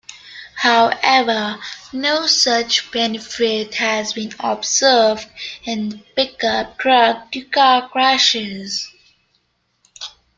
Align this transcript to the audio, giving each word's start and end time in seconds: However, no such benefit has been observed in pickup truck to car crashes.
However, 0.55 1.59
no 1.93 2.25
such 2.25 2.89
benefit 2.89 3.75
has 3.75 4.13
been 4.13 4.33
observed 4.39 5.27
in 5.63 5.99
pickup 6.15 6.79
truck 6.79 7.31
to 7.33 7.41
car 7.43 7.87
crashes. 7.87 8.89